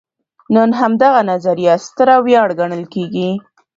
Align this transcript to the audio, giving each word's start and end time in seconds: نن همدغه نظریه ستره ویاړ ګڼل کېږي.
نن 0.53 0.69
همدغه 0.79 1.21
نظریه 1.31 1.73
ستره 1.85 2.15
ویاړ 2.25 2.49
ګڼل 2.59 2.83
کېږي. 2.93 3.29